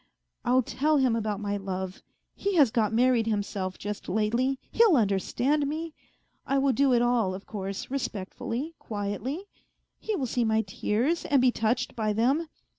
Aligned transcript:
I'll 0.43 0.63
tell 0.63 0.97
him 0.97 1.15
about 1.15 1.39
my 1.39 1.57
love; 1.57 2.01
he 2.33 2.55
has 2.55 2.71
got 2.71 2.91
married 2.91 3.27
himself 3.27 3.77
just 3.77 4.09
lately, 4.09 4.57
he'll 4.71 4.97
understand 4.97 5.67
me. 5.67 5.93
I 6.43 6.57
will 6.57 6.73
do 6.73 6.91
it 6.93 7.03
all, 7.03 7.35
of 7.35 7.45
course, 7.45 7.91
respectfully, 7.91 8.73
quietly; 8.79 9.43
he 9.99 10.15
will 10.15 10.25
see 10.25 10.43
my 10.43 10.63
tears 10.63 11.23
and 11.25 11.39
be 11.39 11.51
touched 11.51 11.95
by 11.95 12.13
them. 12.13 12.47